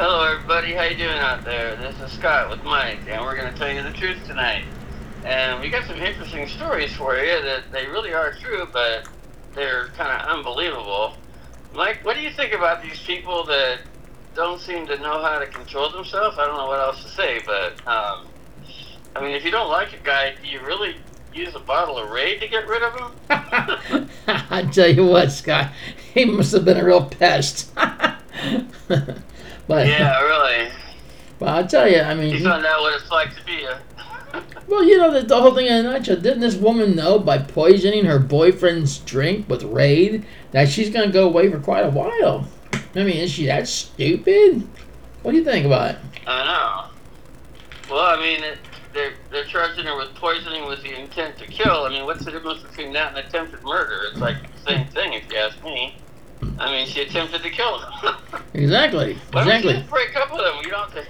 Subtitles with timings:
[0.00, 0.74] Hello, everybody.
[0.74, 1.74] How you doing out there?
[1.74, 4.62] This is Scott with Mike, and we're going to tell you the truth tonight.
[5.24, 9.08] And we got some interesting stories for you that they really are true, but
[9.56, 11.16] they're kind of unbelievable.
[11.74, 13.80] Mike, what do you think about these people that
[14.36, 16.38] don't seem to know how to control themselves?
[16.38, 18.28] I don't know what else to say, but um,
[19.16, 20.94] I mean, if you don't like a guy, do you really
[21.34, 24.08] use a bottle of Raid to get rid of him?
[24.28, 25.72] I tell you what, Scott,
[26.14, 27.72] he must have been a real pest.
[29.68, 30.70] but yeah, really.
[31.40, 33.80] Well, I'll tell you, I mean, You found out what it's like to be a.
[34.66, 36.16] well, you know, the, the whole thing in a nutshell.
[36.16, 41.12] Didn't this woman know by poisoning her boyfriend's drink with Raid that she's going to
[41.12, 42.48] go away for quite a while?
[42.72, 44.66] I mean, is she that stupid?
[45.22, 45.98] What do you think about it?
[46.26, 47.94] I know.
[47.94, 48.58] Well, I mean, it,
[48.92, 51.84] they're they're charging her with poisoning with the intent to kill.
[51.84, 54.00] I mean, what's the difference between that and attempted murder?
[54.10, 55.96] It's like the same thing, if you ask me.
[56.58, 58.14] I mean, she attempted to kill him.
[58.54, 59.16] Exactly.
[59.32, 59.72] Why don't you Exactly.
[59.74, 60.54] just break up with him?
[60.64, 61.04] You don't have to.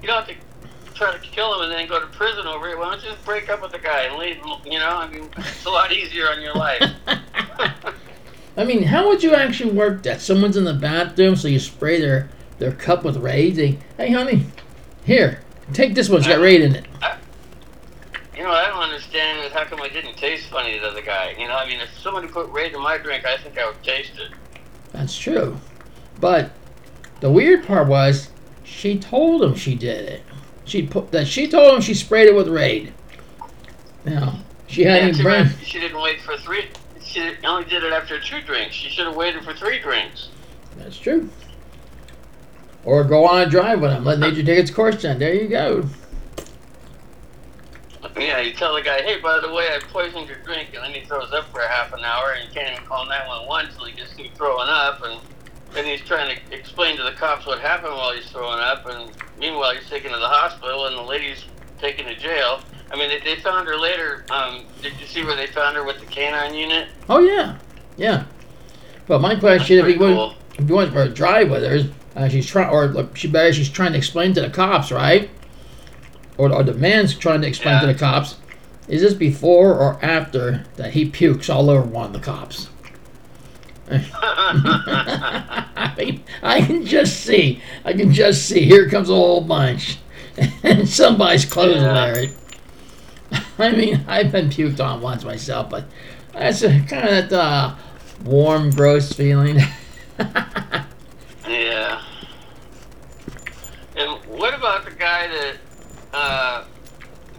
[0.00, 2.78] You don't have to try to kill him and then go to prison over it.
[2.78, 4.38] Why don't you just break up with the guy and leave?
[4.64, 6.82] You know, I mean, it's a lot easier on your life.
[8.56, 10.20] I mean, how would you actually work that?
[10.20, 13.56] Someone's in the bathroom, so you spray their their cup with Raid.
[13.96, 14.46] Hey, honey,
[15.04, 15.40] here,
[15.72, 16.18] take this one.
[16.20, 16.86] It's got Raid in it.
[18.36, 21.34] You know, I don't understand is how come it didn't taste funny to the guy.
[21.38, 23.82] You know, I mean, if somebody put Raid in my drink, I think I would
[23.82, 24.30] taste it.
[24.92, 25.58] That's true.
[26.20, 26.50] But
[27.20, 28.30] the weird part was
[28.64, 30.22] she told him she did it.
[30.64, 32.92] She put that she told him she sprayed it with Raid.
[34.04, 35.50] Now she hadn't too brain.
[35.62, 36.66] she didn't wait for three.
[37.02, 38.74] She only did it after two drinks.
[38.74, 40.28] She should have waited for three drinks.
[40.76, 41.28] That's true.
[42.84, 44.04] Or go on a drive with him.
[44.04, 45.02] Let nature take its course.
[45.02, 45.88] Then there you go.
[48.18, 50.92] Yeah, you tell the guy, hey, by the way, I poisoned your drink, and then
[50.92, 53.92] he throws up for half an hour, and you can't even call 911 until he
[53.92, 55.20] gets through throwing up, and
[55.72, 59.10] then he's trying to explain to the cops what happened while he's throwing up, and
[59.38, 61.44] meanwhile he's taken to the hospital, and the lady's
[61.78, 62.60] taken to jail.
[62.92, 64.24] I mean, they, they found her later.
[64.30, 66.88] Um, did you see where they found her with the canine unit?
[67.08, 67.58] Oh yeah,
[67.96, 68.24] yeah.
[69.06, 70.34] But my question, if he pretty went, cool.
[70.58, 73.70] if he went for a drive with her, uh, she's trying, or she better, she's
[73.70, 75.30] trying to explain to the cops, right?
[76.40, 78.36] Or, or the man's trying to explain to the cops.
[78.88, 82.68] Is this before or after that he pukes all over one of the cops?
[83.90, 88.64] I, mean, I can just see, I can just see.
[88.64, 89.98] Here comes a whole bunch,
[90.62, 91.92] and somebody's clothes Yeah.
[91.92, 92.32] Larry.
[93.58, 95.84] I mean, I've been puked on once myself, but
[96.32, 97.74] that's a, kind of that uh,
[98.24, 99.58] warm, gross feeling.
[101.46, 102.02] Yeah.
[103.96, 105.56] And what about the guy that,
[106.12, 106.64] uh,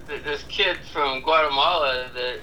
[0.08, 2.40] th- this kid from Guatemala that,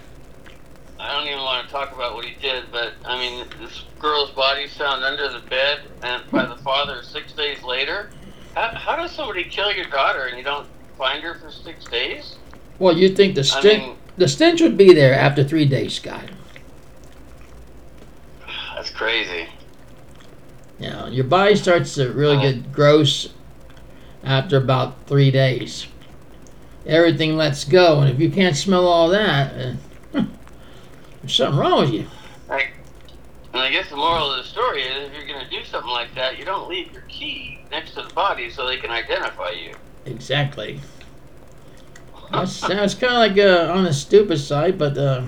[1.01, 4.31] I don't even want to talk about what he did, but I mean, this girl's
[4.31, 8.11] body's found under the bed and by the father six days later.
[8.55, 10.67] How, how does somebody kill your daughter and you don't
[10.97, 12.37] find her for six days?
[12.81, 16.25] well, you'd think the stench, mean, the stench would be there after three days, Scott.
[18.75, 19.49] that's crazy.
[20.79, 22.41] Know, your body starts to really Oh.
[22.41, 23.31] get gross
[24.23, 25.87] after about three days.
[26.89, 30.25] Everything lets go, and if you can't smell all that, uh,
[31.21, 32.07] there's something wrong with you.
[32.49, 32.73] Like,
[33.53, 35.91] and I guess the moral of the story is if you're going to do something
[35.91, 39.51] like that, you don't leave your key next to the body so they can identify
[39.51, 39.75] you.
[40.07, 40.81] Exactly.
[42.33, 45.23] That sounds kind of like uh, on the stupid side, but uh,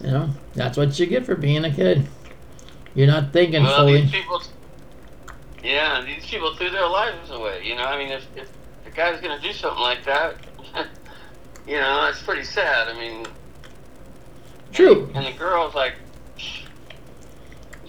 [0.00, 2.06] you know that's what you get for being a kid.
[2.94, 4.02] You're not thinking well, fully.
[4.02, 4.42] these people,
[5.62, 7.62] yeah, these people threw their lives away.
[7.64, 8.50] You know, I mean, if, if
[8.90, 10.36] the guy's going to do something like that,
[11.66, 12.88] you know, that's pretty sad.
[12.88, 13.26] I mean,
[14.72, 15.10] True.
[15.14, 15.94] And the girl's like,
[16.36, 16.64] she's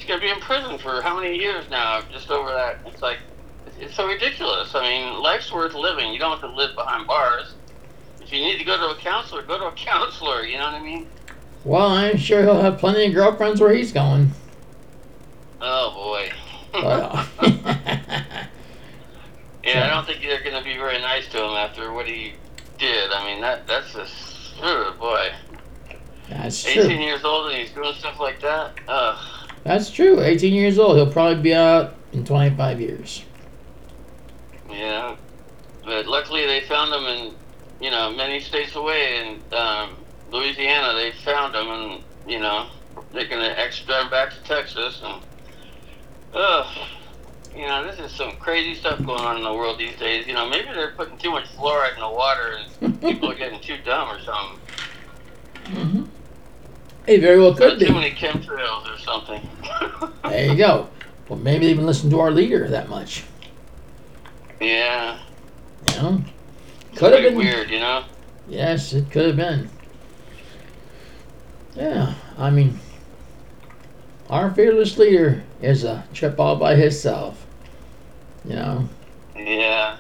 [0.08, 2.02] going to be in prison for how many years now?
[2.12, 2.80] Just over that.
[2.86, 3.20] It's like,
[3.80, 4.74] it's so ridiculous.
[4.74, 6.12] I mean, life's worth living.
[6.12, 7.54] You don't have to live behind bars.
[8.20, 10.44] If you need to go to a counselor, go to a counselor.
[10.44, 11.08] You know what I mean?
[11.64, 14.32] Well, I'm sure he'll have plenty of girlfriends where he's going.
[15.62, 16.32] Oh boy.
[16.74, 17.28] But,
[19.92, 22.34] don't think they're going to be very nice to him after what he
[22.78, 23.12] did.
[23.12, 25.32] I mean, that that's just, oh boy.
[26.30, 26.84] that's true.
[26.84, 28.80] 18 years old and he's doing stuff like that.
[28.88, 29.48] Ugh.
[29.64, 30.22] That's true.
[30.22, 30.98] 18 years old.
[30.98, 33.24] He'll probably be out in 25 years.
[34.70, 35.16] Yeah,
[35.84, 37.36] but luckily they found him in,
[37.82, 39.98] you know, many states away in um,
[40.32, 40.94] Louisiana.
[40.94, 42.68] They found him, and you know,
[43.12, 45.02] they're gonna extradite him back to Texas.
[45.04, 45.22] And,
[46.34, 46.68] ugh,
[47.56, 50.26] you know, this is some crazy stuff going on in the world these days.
[50.28, 53.60] You know, maybe they're putting too much fluoride in the water, and people are getting
[53.62, 54.60] too dumb or something.
[55.66, 56.04] hmm
[57.06, 57.86] Hey, very well could be.
[57.88, 59.42] too many chemtrails or something.
[60.24, 60.88] There you go.
[61.28, 63.24] Well, maybe they even listen to our leader that much.
[64.62, 65.20] Yeah.
[65.90, 66.24] You know,
[66.96, 67.36] could have been.
[67.36, 68.06] weird, you know.
[68.48, 69.70] Yes, it could have been.
[71.76, 72.80] Yeah, I mean,
[74.32, 77.46] our fearless leader is a trip all by himself.
[78.46, 78.90] You know,
[79.38, 79.98] Yeah.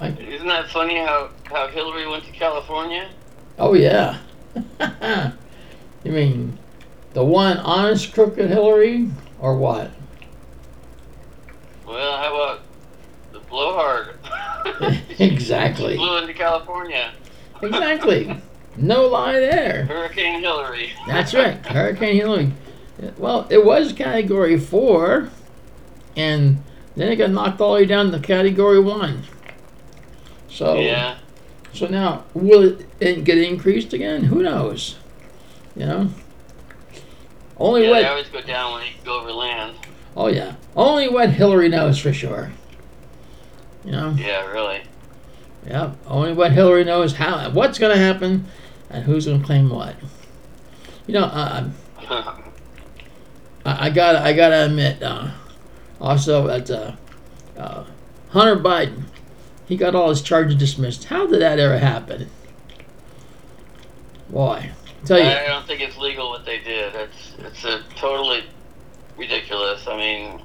[0.00, 3.08] I- Isn't that funny how, how Hillary went to California?
[3.58, 4.18] oh yeah.
[6.04, 6.56] you mean
[7.14, 9.08] the one honest crooked Hillary,
[9.40, 9.90] or what?
[11.86, 12.60] Well, how about
[13.32, 14.14] the blowhard?
[15.18, 15.96] Exactly.
[15.96, 17.10] Flew into California.
[17.62, 18.40] Exactly.
[18.80, 19.84] No lie there.
[19.86, 20.92] Hurricane Hillary.
[21.06, 22.52] That's right, Hurricane Hillary.
[23.16, 25.30] Well, it was Category Four,
[26.16, 26.62] and
[26.96, 29.22] then it got knocked all the way down to Category One.
[30.48, 31.16] So, Yeah.
[31.72, 34.24] so now will it get increased again?
[34.24, 34.96] Who knows?
[35.76, 36.10] You know.
[37.58, 38.02] Only Yeah, what?
[38.02, 39.74] they always go down when you go over land.
[40.16, 40.54] Oh yeah.
[40.76, 42.52] Only what Hillary knows for sure.
[43.84, 44.14] You know.
[44.18, 44.82] Yeah, really.
[45.66, 45.92] Yeah.
[46.06, 48.46] Only what Hillary knows how what's going to happen,
[48.90, 49.96] and who's going to claim what.
[51.06, 51.24] You know.
[51.24, 51.70] Uh,
[53.64, 55.30] I, I got I gotta admit, uh,
[56.00, 56.92] also that uh,
[57.56, 57.84] uh,
[58.30, 59.04] Hunter Biden,
[59.66, 61.04] he got all his charges dismissed.
[61.04, 62.30] How did that ever happen?
[64.28, 64.70] Why?
[65.02, 66.94] I tell you, I don't think it's legal what they did.
[66.94, 68.44] It's it's a totally
[69.16, 69.86] ridiculous.
[69.86, 70.40] I mean,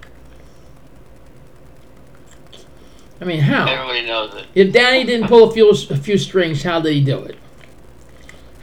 [3.21, 3.67] I mean, how?
[3.67, 4.47] everybody knows it.
[4.53, 7.37] If Danny didn't pull a few a few strings, how did he do it?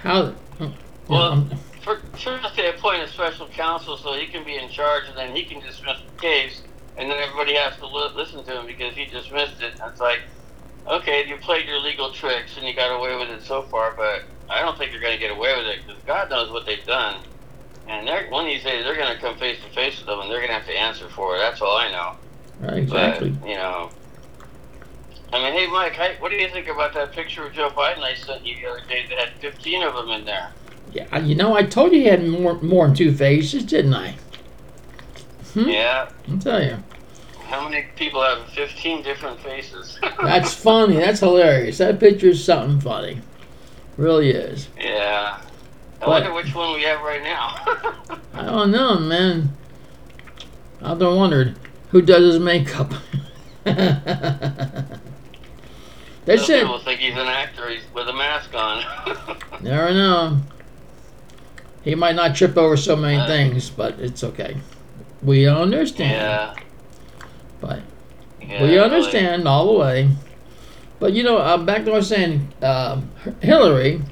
[0.02, 0.34] How?
[1.08, 1.50] Well- um,
[1.80, 5.34] For, first, they appoint a special counsel so he can be in charge, and then
[5.34, 6.62] he can dismiss the case,
[6.96, 9.72] and then everybody has to li- listen to him because he dismissed it.
[9.80, 10.20] And it's like,
[10.90, 14.20] okay, you played your legal tricks and you got away with it so far, but
[14.50, 16.84] I don't think you're going to get away with it because God knows what they've
[16.86, 17.22] done.
[17.86, 20.20] And they're, one of these days, they're going to come face to face with them,
[20.20, 21.38] and they're going to have to answer for it.
[21.38, 22.12] That's all I know.
[22.58, 23.30] right, exactly.
[23.30, 23.90] But, you know,
[25.32, 27.98] I mean, hey, Mike, I, what do you think about that picture of Joe Biden
[28.02, 30.50] I sent you the other day that had 15 of them in there?
[30.92, 34.16] Yeah, you know, I told you he had more more than two faces, didn't I?
[35.54, 35.68] Hmm?
[35.68, 36.08] Yeah.
[36.28, 36.82] I'll tell you.
[37.44, 39.98] How many people have 15 different faces?
[40.22, 40.96] That's funny.
[40.96, 41.78] That's hilarious.
[41.78, 43.20] That picture is something funny.
[43.96, 44.68] Really is.
[44.78, 45.38] yeah.
[46.02, 48.18] I But- wonder which one we have right now.
[48.34, 49.50] I don't know, man.
[50.82, 51.56] I've been wondered
[51.90, 52.92] who does his makeup.
[56.36, 57.68] they Some people think he's an actor.
[57.68, 58.84] He's with a mask on.
[59.62, 60.38] never know.
[61.82, 63.26] He might not trip over so many Uh.
[63.26, 64.56] things, but it's okay.
[65.22, 66.12] We understand.
[66.12, 66.54] yeah.
[67.60, 67.80] But
[68.40, 68.62] yeah.
[68.62, 68.78] we really.
[68.78, 70.08] understand all the way.
[70.98, 73.00] But you know, uh, back to what I was saying, uh,
[73.40, 74.02] Hillary,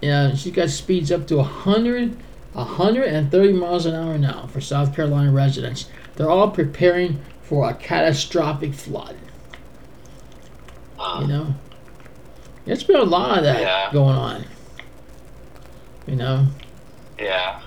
[0.00, 2.16] yeah, she got speeds up to 100,
[2.52, 5.88] 130 miles an hour now for South Carolina residents.
[6.16, 9.16] They're all preparing for a catastrophic flood.
[11.18, 11.54] You know,
[12.64, 13.90] there's been a lot of that Yeah.
[13.92, 14.44] going on.
[16.06, 16.46] You know,
[17.18, 17.60] yeah.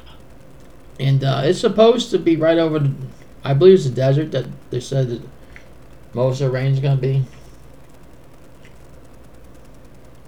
[1.00, 2.92] and uh, it's supposed to be right over, the,
[3.44, 5.22] I believe it's the desert that they said that
[6.13, 7.24] most of the rain's gonna be.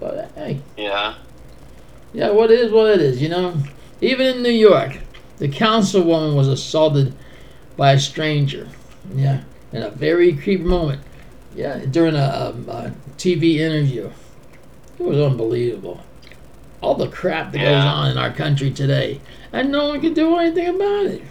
[0.00, 1.14] But hey, Yeah.
[2.12, 3.20] yeah, what it is, what it is.
[3.22, 3.54] You know,
[4.00, 4.98] even in New York,
[5.38, 7.14] the councilwoman was assaulted
[7.76, 8.68] by a stranger.
[9.14, 9.42] Yeah,
[9.72, 11.00] in a very creepy moment.
[11.54, 14.10] Yeah, during a, um, a TV interview.
[14.98, 16.00] It was unbelievable.
[16.80, 19.20] All the crap that goes on in our country today,
[19.52, 21.22] and no one can do anything about it.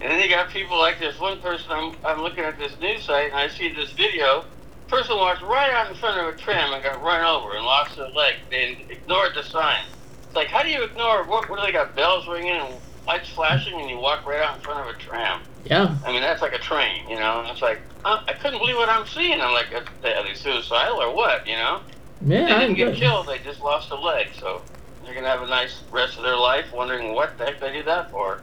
[0.00, 1.66] And then you got people like this one person.
[1.70, 4.44] I'm, I'm looking at this news site and I see this video.
[4.88, 7.96] Person walked right out in front of a tram and got run over and lost
[7.96, 8.36] their leg.
[8.48, 9.84] They ignored the sign.
[10.26, 11.24] It's like, how do you ignore?
[11.24, 11.94] What, what do they got?
[11.94, 12.74] Bells ringing and
[13.06, 15.42] lights flashing, and you walk right out in front of a tram.
[15.64, 17.40] Yeah, I mean, that's like a train, you know.
[17.40, 19.40] And it's like, uh, I couldn't believe what I'm seeing.
[19.40, 21.46] I'm like, are they, suicidal or what?
[21.46, 21.80] You know?
[22.22, 23.26] yeah, They didn't get killed.
[23.28, 24.28] They just lost a leg.
[24.38, 24.62] So
[25.04, 27.86] they're gonna have a nice rest of their life, wondering what the heck they did
[27.86, 28.42] that for.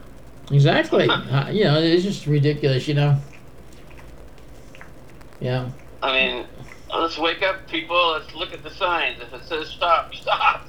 [0.50, 1.08] Exactly.
[1.10, 2.86] uh, you know, it's just ridiculous.
[2.86, 3.18] You know.
[5.40, 5.70] Yeah.
[6.02, 6.46] I mean,
[6.94, 8.12] let's wake up, people.
[8.12, 9.20] Let's look at the signs.
[9.20, 10.68] If it says stop, stop.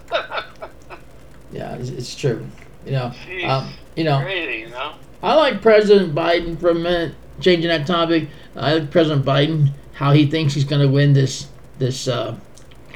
[1.52, 2.48] Yeah, it's, it's true.
[2.86, 4.96] You know, Jeez, um, you know, crazy, you know.
[5.22, 7.16] I like President Biden for a minute.
[7.42, 11.48] Changing that topic, I like President Biden how he thinks he's going to win this
[11.78, 12.38] this uh,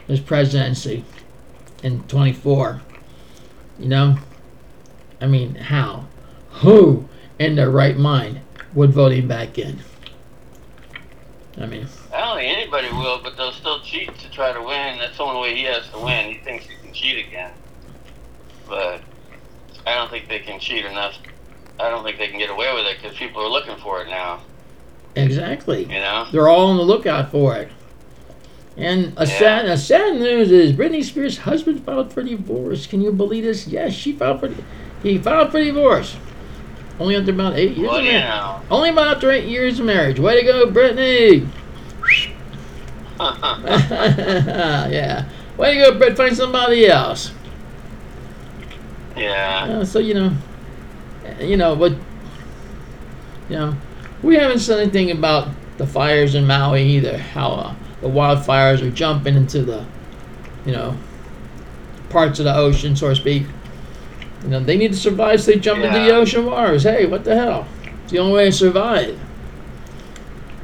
[0.07, 1.03] this presidency
[1.83, 2.81] in 24.
[3.77, 4.17] You know,
[5.19, 6.07] I mean, how?
[6.61, 8.39] Who in their right mind
[8.73, 9.79] would vote him back in?
[11.57, 14.97] I mean, I don't think anybody will, but they'll still cheat to try to win.
[14.97, 16.31] That's the only way he has to win.
[16.31, 17.51] He thinks he can cheat again,
[18.67, 19.01] but
[19.85, 21.17] I don't think they can cheat enough.
[21.79, 24.07] I don't think they can get away with it because people are looking for it
[24.09, 24.41] now.
[25.15, 25.83] Exactly.
[25.83, 26.27] You know.
[26.31, 27.69] They're all on the lookout for it.
[28.77, 29.37] And a Yeah.
[29.39, 32.87] sad, a sad news is Britney Spears' husband filed for divorce.
[32.87, 33.67] Can you believe this?
[33.67, 34.49] Yes, she filed for.
[35.03, 36.15] He filed for divorce.
[36.99, 37.89] Only after about eight years.
[37.89, 38.61] Well, of marriage.
[38.71, 40.19] Only about after eight years of marriage.
[40.19, 41.47] Way to go, Britney!
[44.91, 45.25] yeah.
[45.57, 46.17] Way to go, Brit.
[46.17, 47.31] Find somebody else.
[49.15, 49.67] yeah.
[49.69, 50.31] Uh, so you know,
[51.39, 51.93] you know but
[53.49, 53.75] you know,
[54.21, 57.17] we haven't said anything about the fires in Maui either.
[57.17, 59.85] How uh, the wildfires are jumping into the,
[60.65, 60.95] you know,
[62.09, 63.43] parts of the ocean, so to speak.
[64.43, 66.83] You know, they need to survive, so they jump into the ocean waters.
[66.83, 67.67] Hey, what the hell?
[68.03, 69.19] It's the only way to survive.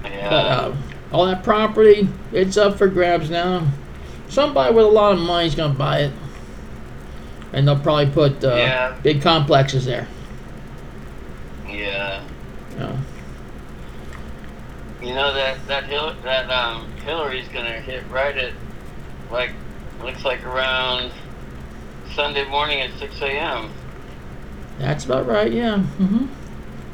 [0.06, 0.30] Yeah.
[0.30, 0.76] But uh,
[1.12, 3.68] all that property, it's up for grabs now.
[4.30, 6.14] Somebody with a lot of money is gonna buy it,
[7.52, 8.96] and they'll probably put uh, Yeah.
[9.04, 10.08] big complexes there.
[11.72, 12.24] Yeah.
[12.72, 12.98] You know.
[15.02, 18.54] You know that that Hil- that um Hillary's gonna hit right at
[19.32, 19.52] like
[20.04, 21.12] looks like around
[22.16, 23.70] Sunday morning at six a.m.
[24.78, 25.52] That's about right.
[25.52, 25.78] Yeah.
[25.80, 26.28] hmm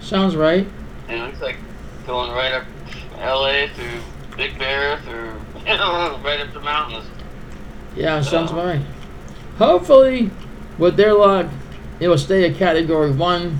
[0.01, 0.67] Sounds right.
[1.07, 1.57] And it looks like
[2.05, 2.65] going right up
[3.19, 3.69] L.A.
[3.69, 4.01] through
[4.37, 7.05] Big Bear through you know right up the mountains.
[7.95, 8.81] Yeah, sounds So- about right.
[9.57, 10.29] Hopefully,
[10.77, 11.47] with their luck,
[12.01, 13.57] it will stay a category one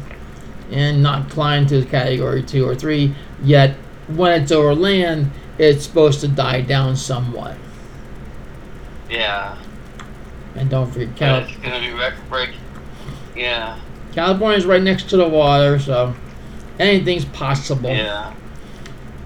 [0.72, 3.14] and not climb to category two or three.
[3.44, 3.76] Yet,
[4.08, 7.58] when it's over land, it's supposed to die down somewhat.
[9.10, 9.58] Yeah.
[10.56, 12.50] And don't forget, Cal- it's gonna be record break.
[13.36, 13.78] Yeah.
[14.14, 16.16] California's right next to the water, so
[16.80, 17.90] anything's possible.
[17.90, 18.34] Yeah.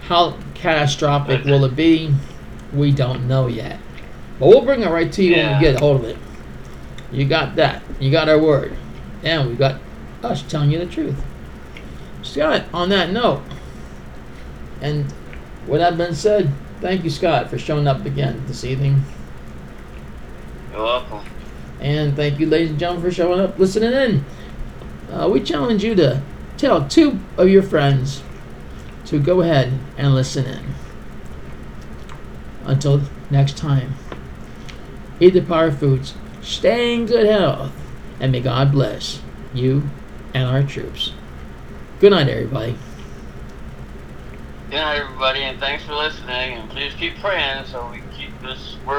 [0.01, 2.13] How catastrophic will it be?
[2.73, 3.79] We don't know yet.
[4.39, 6.17] But we'll bring it right to you when we get a hold of it.
[7.11, 7.83] You got that.
[7.99, 8.73] You got our word.
[9.23, 9.79] And we got
[10.23, 11.21] us telling you the truth.
[12.21, 13.41] Scott, on that note,
[14.81, 15.11] and
[15.67, 19.03] with that being said, thank you, Scott, for showing up again this evening.
[20.71, 21.25] You're welcome.
[21.79, 24.25] And thank you, ladies and gentlemen, for showing up, listening in.
[25.11, 26.21] Uh, we challenge you to
[26.57, 28.21] tell two of your friends
[29.05, 30.75] to go ahead and listen in.
[32.65, 33.95] Until next time,
[35.19, 37.71] eat the power foods, stay in good health,
[38.19, 39.21] and may God bless
[39.53, 39.89] you
[40.33, 41.13] and our troops.
[41.99, 42.77] Good night, everybody.
[44.69, 46.53] Good night, everybody, and thanks for listening.
[46.53, 48.97] And please keep praying so we keep this world.